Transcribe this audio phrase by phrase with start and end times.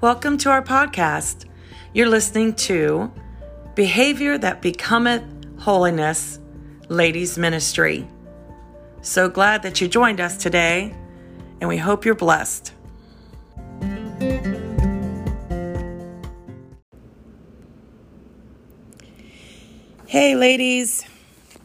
[0.00, 1.44] Welcome to our podcast.
[1.92, 3.10] You're listening to
[3.74, 5.24] Behavior That Becometh
[5.58, 6.38] Holiness
[6.88, 8.06] Ladies Ministry.
[9.02, 10.94] So glad that you joined us today,
[11.60, 12.72] and we hope you're blessed.
[20.06, 21.04] Hey, ladies.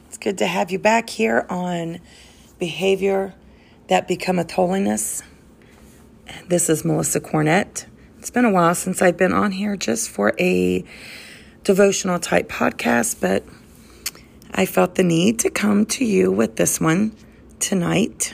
[0.07, 1.99] It's good to have you back here on
[2.57, 3.35] Behavior
[3.89, 5.21] That Becometh Holiness.
[6.47, 7.85] This is Melissa Cornett.
[8.23, 10.85] It's been a while since I've been on here just for a
[11.65, 13.43] devotional type podcast, but
[14.53, 17.17] I felt the need to come to you with this one
[17.59, 18.33] tonight.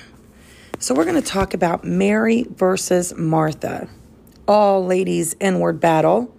[0.77, 3.89] So, we're going to talk about Mary versus Martha,
[4.47, 6.31] all ladies' inward battle.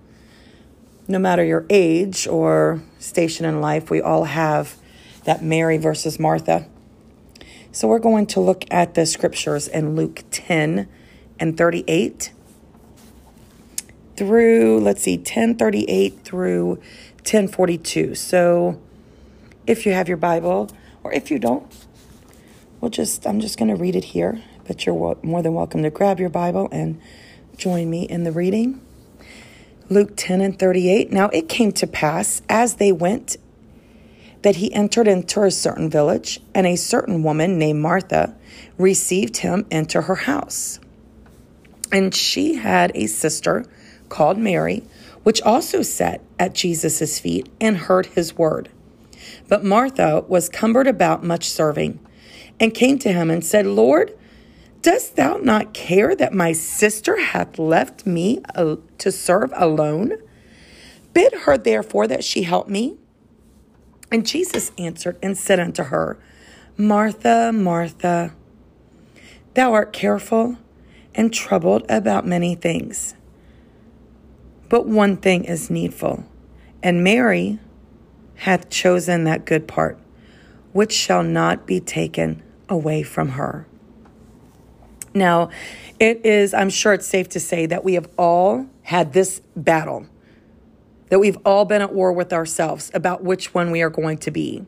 [1.09, 4.77] No matter your age or station in life, we all have
[5.25, 6.69] that Mary versus Martha.
[7.73, 10.89] So, we're going to look at the scriptures in Luke 10
[11.41, 12.31] and 38
[14.21, 16.75] through, let's see, 1038 through
[17.23, 18.15] 1042.
[18.15, 18.79] So,
[19.67, 20.69] if you have your Bible,
[21.03, 21.67] or if you don't,
[22.83, 25.89] we'll just, I'm just going to read it here, but you're more than welcome to
[25.89, 27.01] grab your Bible and
[27.57, 28.83] join me in the reading.
[29.89, 31.11] Luke 10 and 38.
[31.11, 33.39] Now it came to pass as they went
[34.43, 38.37] that he entered into a certain village, and a certain woman named Martha
[38.77, 40.79] received him into her house.
[41.91, 43.65] And she had a sister
[44.11, 44.85] called Mary,
[45.23, 48.69] which also sat at Jesus' feet and heard his word.
[49.49, 51.99] But Martha was cumbered about much serving,
[52.59, 54.17] and came to him and said, Lord,
[54.83, 60.19] dost thou not care that my sister hath left me uh, to serve alone?
[61.15, 62.97] Bid her therefore that she help me.
[64.13, 66.19] And Jesus answered and said unto her,
[66.77, 68.35] Martha, Martha,
[69.55, 70.57] thou art careful
[71.15, 73.15] and troubled about many things.
[74.71, 76.25] But one thing is needful,
[76.81, 77.59] and Mary
[78.37, 79.99] hath chosen that good part,
[80.73, 83.67] which shall not be taken away from her.
[85.13, 85.51] Now,
[85.99, 90.07] it is, I'm sure it's safe to say that we have all had this battle,
[91.09, 94.31] that we've all been at war with ourselves about which one we are going to
[94.31, 94.65] be.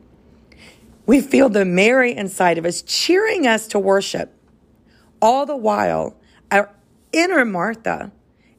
[1.05, 4.33] We feel the Mary inside of us cheering us to worship.
[5.21, 6.17] All the while,
[6.51, 6.75] our
[7.13, 8.11] inner Martha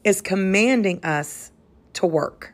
[0.05, 1.51] is commanding us
[1.95, 2.53] to work.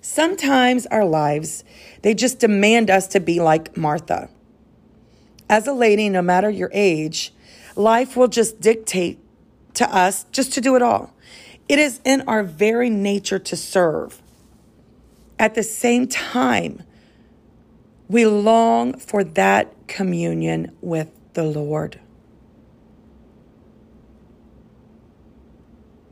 [0.00, 1.64] Sometimes our lives,
[2.02, 4.28] they just demand us to be like Martha.
[5.48, 7.32] As a lady, no matter your age,
[7.76, 9.18] life will just dictate
[9.74, 11.14] to us just to do it all.
[11.68, 14.22] It is in our very nature to serve.
[15.38, 16.82] At the same time,
[18.08, 22.00] we long for that communion with the Lord.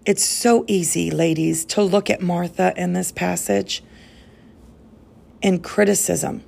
[0.07, 3.83] It's so easy, ladies, to look at Martha in this passage
[5.43, 6.45] in criticism.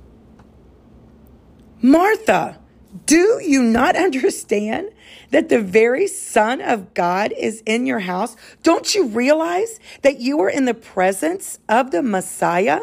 [1.81, 2.57] Martha,
[3.05, 4.91] do you not understand
[5.31, 8.37] that the very Son of God is in your house?
[8.63, 12.79] Don't you realize that you are in the presence of the Messiah?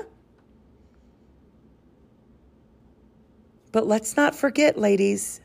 [3.72, 5.40] But let's not forget, ladies,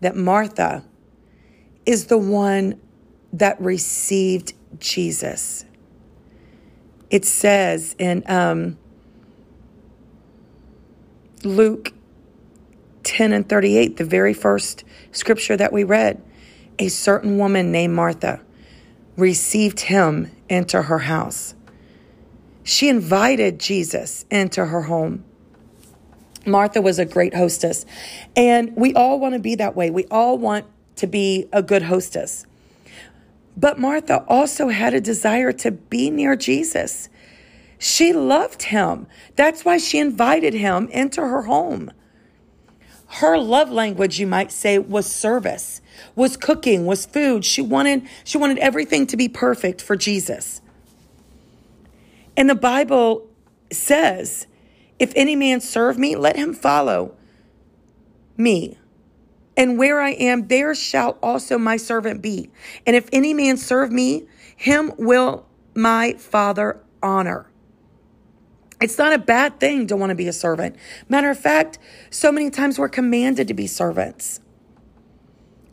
[0.00, 0.84] that Martha
[1.86, 2.80] is the one
[3.32, 5.64] that received Jesus.
[7.10, 8.78] It says in um,
[11.44, 11.92] Luke
[13.04, 16.22] 10 and 38, the very first scripture that we read,
[16.78, 18.40] a certain woman named Martha
[19.16, 21.54] received him into her house.
[22.64, 25.24] She invited Jesus into her home.
[26.46, 27.84] Martha was a great hostess,
[28.34, 29.90] and we all want to be that way.
[29.90, 30.66] We all want
[30.96, 32.46] to be a good hostess.
[33.56, 37.08] But Martha also had a desire to be near Jesus.
[37.78, 39.06] She loved him.
[39.36, 41.90] That's why she invited him into her home.
[43.06, 45.82] Her love language, you might say, was service,
[46.14, 47.44] was cooking, was food.
[47.44, 50.62] She wanted, she wanted everything to be perfect for Jesus.
[52.36, 53.28] And the Bible
[53.70, 54.46] says,
[54.98, 57.14] if any man serve me, let him follow
[58.36, 58.78] me.
[59.56, 62.50] And where I am, there shall also my servant be.
[62.86, 64.26] And if any man serve me,
[64.56, 67.50] him will my Father honor.
[68.80, 70.76] It's not a bad thing to want to be a servant.
[71.08, 71.78] Matter of fact,
[72.10, 74.40] so many times we're commanded to be servants.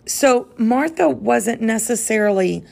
[0.06, 2.64] So Martha wasn't necessarily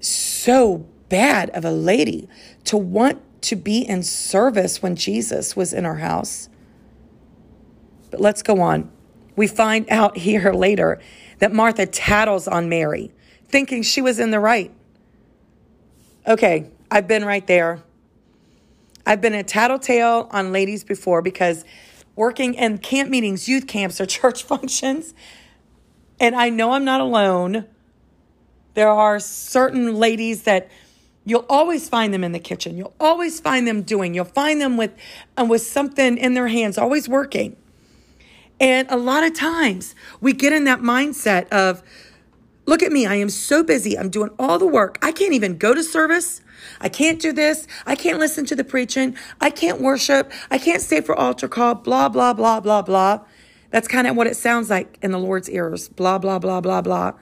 [0.00, 2.28] so bad of a lady
[2.64, 6.48] to want to be in service when Jesus was in her house.
[8.10, 8.90] But let's go on
[9.40, 11.00] we find out here later
[11.38, 13.10] that Martha tattles on Mary,
[13.48, 14.70] thinking she was in the right.
[16.26, 17.82] Okay, I've been right there.
[19.06, 21.64] I've been a tattletale on ladies before because
[22.14, 25.14] working in camp meetings, youth camps, or church functions,
[26.20, 27.64] and I know I'm not alone.
[28.74, 30.70] There are certain ladies that
[31.24, 32.76] you'll always find them in the kitchen.
[32.76, 34.12] You'll always find them doing.
[34.12, 34.92] You'll find them with
[35.38, 37.56] uh, with something in their hands, always working.
[38.60, 41.82] And a lot of times we get in that mindset of,
[42.66, 43.98] look at me, I am so busy.
[43.98, 44.98] I'm doing all the work.
[45.02, 46.42] I can't even go to service.
[46.78, 47.66] I can't do this.
[47.86, 49.16] I can't listen to the preaching.
[49.40, 50.30] I can't worship.
[50.50, 53.20] I can't stay for altar call, blah, blah, blah, blah, blah.
[53.70, 55.88] That's kind of what it sounds like in the Lord's ears.
[55.88, 57.12] Blah, blah, blah, blah, blah.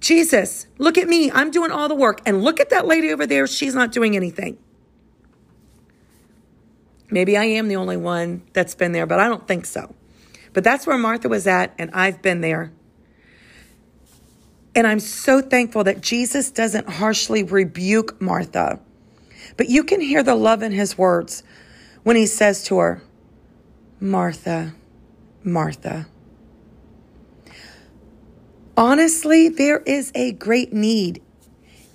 [0.00, 1.30] Jesus, look at me.
[1.30, 2.20] I'm doing all the work.
[2.26, 3.46] And look at that lady over there.
[3.46, 4.58] She's not doing anything.
[7.10, 9.94] Maybe I am the only one that's been there, but I don't think so.
[10.56, 12.72] But that's where Martha was at, and I've been there.
[14.74, 18.80] And I'm so thankful that Jesus doesn't harshly rebuke Martha.
[19.58, 21.42] But you can hear the love in his words
[22.04, 23.02] when he says to her,
[24.00, 24.74] Martha,
[25.44, 26.06] Martha.
[28.78, 31.22] Honestly, there is a great need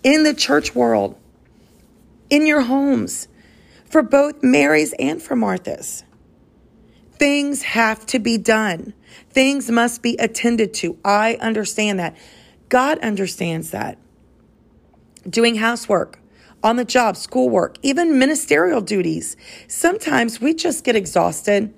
[0.04, 1.18] in the church world,
[2.30, 3.28] in your homes,
[3.90, 6.04] for both Mary's and for Martha's.
[7.22, 8.96] Things have to be done.
[9.30, 10.98] Things must be attended to.
[11.06, 12.18] I understand that.
[12.68, 14.00] God understands that.
[15.30, 16.18] Doing housework,
[16.64, 19.38] on the job, schoolwork, even ministerial duties.
[19.68, 21.72] Sometimes we just get exhausted,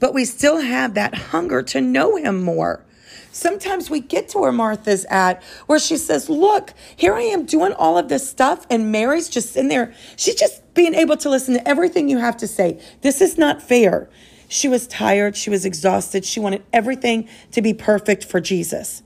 [0.00, 2.84] but we still have that hunger to know Him more.
[3.30, 7.72] Sometimes we get to where Martha's at, where she says, Look, here I am doing
[7.74, 9.94] all of this stuff, and Mary's just in there.
[10.16, 12.80] She's just being able to listen to everything you have to say.
[13.02, 14.08] This is not fair.
[14.48, 15.36] She was tired.
[15.36, 16.24] She was exhausted.
[16.24, 19.02] She wanted everything to be perfect for Jesus.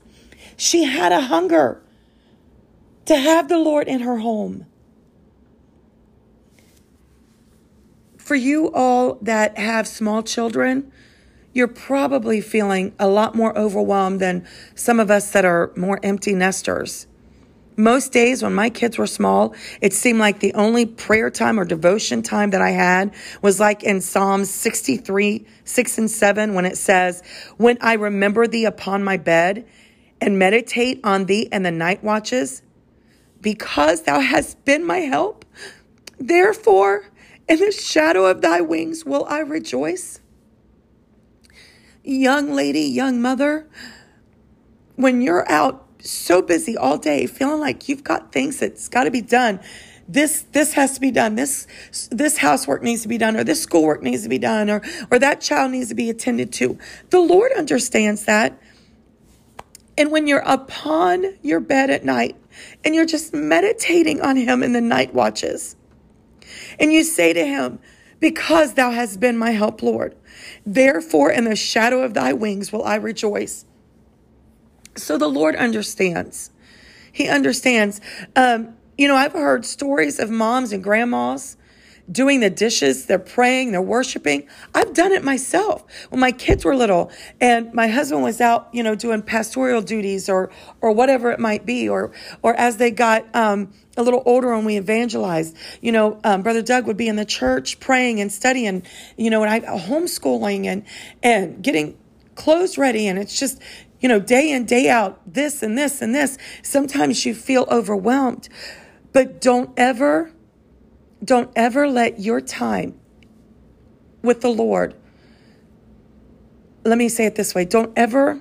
[0.57, 1.81] She had a hunger
[3.05, 4.65] to have the Lord in her home.
[8.17, 10.91] For you all that have small children,
[11.53, 16.33] you're probably feeling a lot more overwhelmed than some of us that are more empty
[16.35, 17.07] nesters.
[17.79, 21.63] Most days when my kids were small, it seemed like the only prayer time or
[21.63, 26.77] devotion time that I had was like in Psalms 63, 6 and 7, when it
[26.77, 27.23] says,
[27.55, 29.65] When I remember thee upon my bed
[30.19, 32.63] and meditate on thee in the night watches,
[33.39, 35.45] because thou hast been my help,
[36.19, 37.05] therefore
[37.47, 40.19] in the shadow of thy wings will I rejoice.
[42.03, 43.69] Young lady, young mother,
[44.97, 49.11] when you're out so busy all day, feeling like you've got things that's got to
[49.11, 49.59] be done.
[50.07, 51.35] This this has to be done.
[51.35, 51.67] This
[52.09, 54.81] this housework needs to be done, or this schoolwork needs to be done, or
[55.11, 56.77] or that child needs to be attended to.
[57.09, 58.59] The Lord understands that.
[59.97, 62.37] And when you're upon your bed at night
[62.85, 65.75] and you're just meditating on Him in the night watches,
[66.79, 67.79] and you say to Him,
[68.19, 70.15] Because thou hast been my help, Lord,
[70.65, 73.65] therefore in the shadow of thy wings will I rejoice.
[75.03, 76.51] So the Lord understands.
[77.11, 78.01] He understands.
[78.35, 81.57] Um, you know, I've heard stories of moms and grandmas
[82.11, 84.47] doing the dishes, they're praying, they're worshiping.
[84.73, 88.83] I've done it myself when my kids were little and my husband was out, you
[88.83, 90.49] know, doing pastoral duties or
[90.81, 94.65] or whatever it might be, or or as they got um, a little older and
[94.65, 98.83] we evangelized, you know, um, Brother Doug would be in the church praying and studying,
[99.17, 100.85] you know, and I homeschooling and
[101.21, 101.97] and getting
[102.35, 103.61] clothes ready, and it's just
[103.99, 106.37] you know, day in, day out, this and this and this.
[106.61, 108.49] Sometimes you feel overwhelmed,
[109.11, 110.31] but don't ever,
[111.23, 112.99] don't ever let your time
[114.21, 114.95] with the Lord,
[116.85, 118.39] let me say it this way don't ever,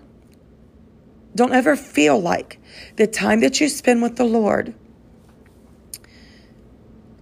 [1.35, 2.59] don't ever feel like
[2.97, 4.75] the time that you spend with the Lord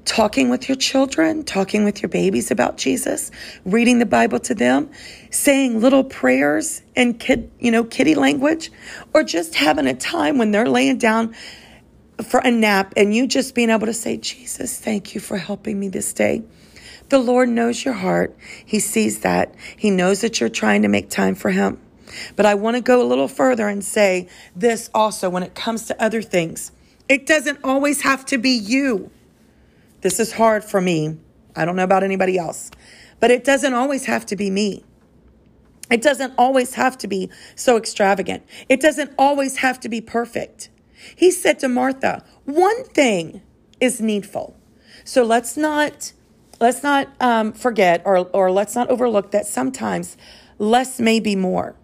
[0.06, 3.30] talking with your children, talking with your babies about Jesus,
[3.64, 4.88] reading the Bible to them,
[5.30, 8.70] saying little prayers in kid, you know, kitty language,
[9.12, 11.34] or just having a time when they're laying down
[12.22, 15.78] for a nap and you just being able to say, Jesus, thank you for helping
[15.78, 16.42] me this day.
[17.08, 18.36] The Lord knows your heart.
[18.64, 19.54] He sees that.
[19.76, 21.80] He knows that you're trying to make time for Him.
[22.36, 25.86] But I want to go a little further and say this also when it comes
[25.86, 26.72] to other things.
[27.08, 29.10] It doesn't always have to be you.
[30.02, 31.18] This is hard for me.
[31.56, 32.70] I don't know about anybody else,
[33.20, 34.84] but it doesn't always have to be me.
[35.90, 38.44] It doesn't always have to be so extravagant.
[38.68, 40.70] It doesn't always have to be perfect.
[41.16, 43.42] He said to Martha, one thing
[43.80, 44.56] is needful.
[45.04, 46.12] So let's not
[46.60, 50.16] let's not um, forget or or let's not overlook that sometimes
[50.58, 51.76] less may be more.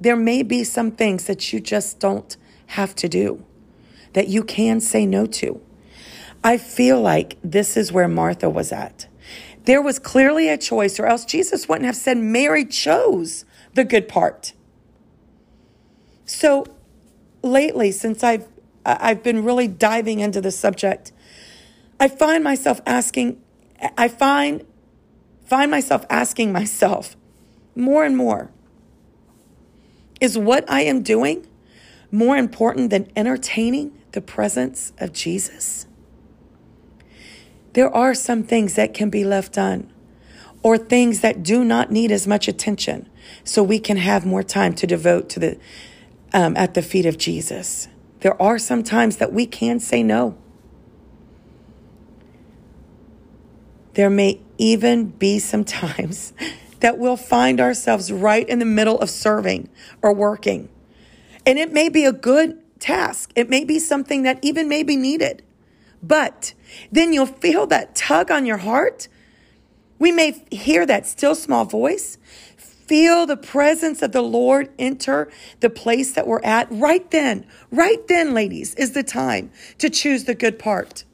[0.00, 2.36] There may be some things that you just don't
[2.68, 3.44] have to do.
[4.14, 5.60] that you can say no to.
[6.42, 9.06] I feel like this is where Martha was at.
[9.64, 14.08] There was clearly a choice, or else Jesus wouldn't have said Mary chose the good
[14.08, 14.54] part.
[16.24, 16.64] So
[17.42, 18.46] lately, since I've
[18.84, 21.12] I've been really diving into the subject,
[22.00, 23.42] I find myself asking,
[23.98, 24.64] I find
[25.44, 27.16] find myself asking myself
[27.74, 28.50] more and more,
[30.20, 31.46] is what I am doing
[32.10, 35.87] more important than entertaining the presence of Jesus?
[37.78, 39.88] There are some things that can be left done
[40.64, 43.08] or things that do not need as much attention
[43.44, 45.60] so we can have more time to devote to the
[46.32, 47.86] um, at the feet of Jesus.
[48.18, 50.36] There are some times that we can say no.
[53.94, 56.32] There may even be some times
[56.80, 59.68] that we'll find ourselves right in the middle of serving
[60.02, 60.68] or working.
[61.46, 63.30] And it may be a good task.
[63.36, 65.44] It may be something that even may be needed.
[66.02, 66.54] But
[66.92, 69.08] then you'll feel that tug on your heart.
[69.98, 72.18] We may hear that still small voice,
[72.56, 76.68] feel the presence of the Lord enter the place that we're at.
[76.70, 81.04] Right then, right then, ladies, is the time to choose the good part.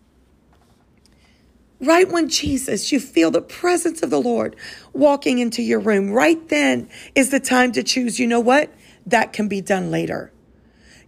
[1.81, 4.57] Right when Jesus, you feel the presence of the Lord
[4.93, 8.21] walking into your room, right then is the time to choose.
[8.21, 8.73] You know what?
[9.07, 10.33] That can be done later.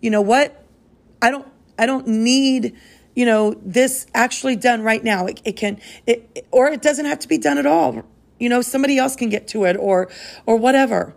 [0.02, 0.64] You know what?
[1.22, 1.46] I don't,
[1.78, 2.76] I don't need,
[3.16, 5.26] you know, this actually done right now.
[5.26, 8.04] It, it can, it, or it doesn't have to be done at all.
[8.38, 10.08] You know, somebody else can get to it or,
[10.46, 11.16] or whatever.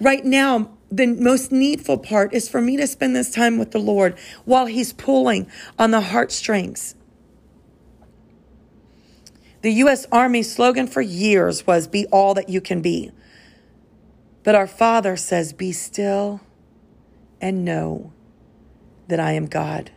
[0.00, 3.78] Right now, the most needful part is for me to spend this time with the
[3.78, 5.46] Lord while He's pulling
[5.78, 6.94] on the heartstrings
[9.62, 10.06] the U.S.
[10.10, 13.10] Army slogan for years was Be all that you can be.
[14.42, 16.40] But our Father says, Be still
[17.40, 18.12] and know
[19.08, 19.90] that I am God.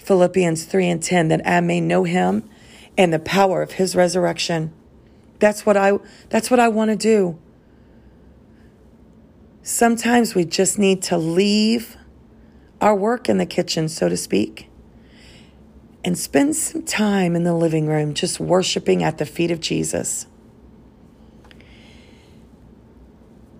[0.00, 2.48] Philippians 3 and 10, that I may know him
[2.96, 4.72] and the power of his resurrection.
[5.38, 7.38] That's what I that's what I want to do.
[9.62, 11.96] Sometimes we just need to leave
[12.80, 14.68] our work in the kitchen, so to speak,
[16.02, 20.26] and spend some time in the living room just worshiping at the feet of Jesus.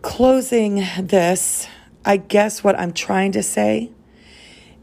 [0.00, 1.68] Closing this,
[2.04, 3.90] I guess what I'm trying to say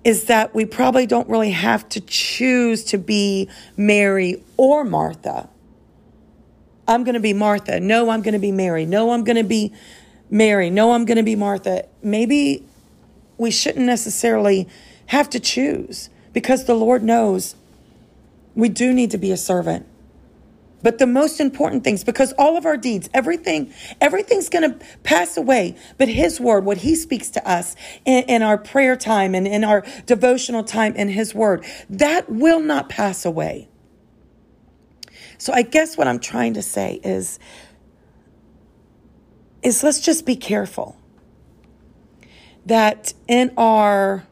[0.07, 5.49] is that we probably don't really have to choose to be Mary or Martha.
[6.87, 7.81] I'm going to be Martha.
[7.81, 8.85] No, I'm going to be Mary.
[8.85, 9.73] No, I'm going to be
[10.29, 10.69] Mary.
[10.69, 11.89] No, I'm going to be Martha.
[12.01, 12.63] Maybe
[13.37, 14.69] we shouldn't necessarily
[15.07, 17.55] have to choose because the Lord knows
[18.55, 19.85] we do need to be a servant.
[20.83, 25.35] But the most important things, because all of our deeds, everything, everything's going to pass
[25.35, 25.75] away.
[25.97, 29.63] But His word, what He speaks to us in, in, our prayer time and in
[29.63, 33.69] our devotional time in His word, that will not pass away.
[35.39, 37.39] So I guess what I'm trying to say is,
[39.63, 40.97] is let's just be careful
[42.67, 44.27] that in our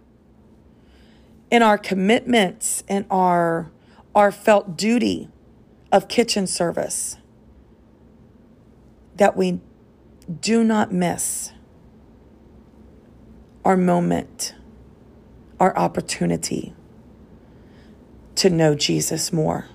[1.49, 3.71] in our commitments and our
[4.13, 5.29] our felt duty
[5.91, 7.17] of kitchen service
[9.15, 9.59] that we
[10.41, 11.51] do not miss
[13.63, 14.53] our moment,
[15.59, 16.73] our opportunity
[18.35, 19.67] to know Jesus more.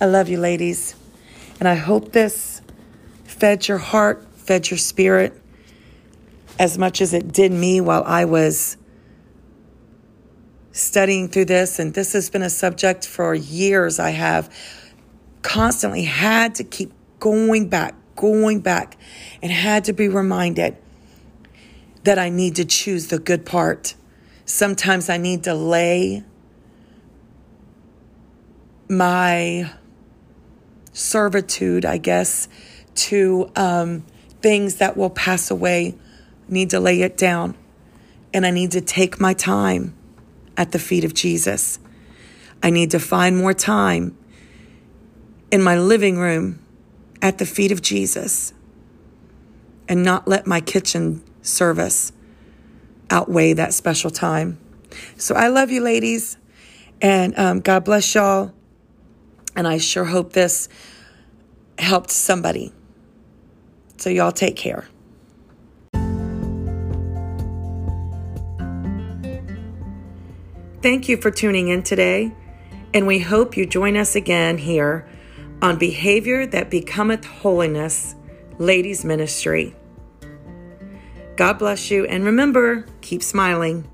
[0.00, 0.94] I love you, ladies,
[1.58, 2.60] and I hope this
[3.24, 5.40] fed your heart, fed your spirit
[6.58, 8.76] as much as it did me while I was
[10.76, 13.98] studying through this, and this has been a subject for years.
[13.98, 14.54] I have
[15.42, 18.98] constantly had to keep going back, going back,
[19.42, 20.76] and had to be reminded
[22.04, 23.94] that I need to choose the good part.
[24.44, 26.22] Sometimes I need to lay
[28.88, 29.70] my
[30.92, 32.48] servitude, I guess,
[32.94, 34.04] to um,
[34.40, 35.96] things that will pass away.
[36.48, 37.56] I Need to lay it down.
[38.32, 39.95] And I need to take my time
[40.56, 41.78] at the feet of Jesus.
[42.62, 44.16] I need to find more time
[45.50, 46.64] in my living room
[47.22, 48.52] at the feet of Jesus
[49.88, 52.12] and not let my kitchen service
[53.10, 54.58] outweigh that special time.
[55.16, 56.36] So I love you, ladies,
[57.00, 58.52] and um, God bless y'all.
[59.54, 60.68] And I sure hope this
[61.78, 62.72] helped somebody.
[63.96, 64.86] So, y'all take care.
[70.86, 72.30] Thank you for tuning in today,
[72.94, 75.04] and we hope you join us again here
[75.60, 78.14] on Behavior That Becometh Holiness
[78.58, 79.74] Ladies Ministry.
[81.34, 83.90] God bless you, and remember, keep smiling.